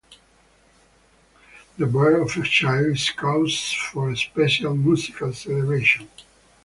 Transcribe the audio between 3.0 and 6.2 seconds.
cause for special musical celebration.